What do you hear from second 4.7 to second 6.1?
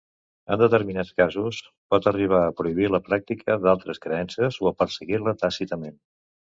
a perseguir-la tàcitament.